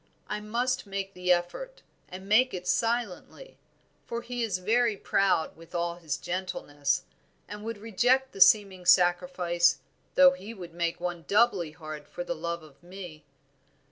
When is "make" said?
0.87-1.13, 2.27-2.55, 10.73-10.99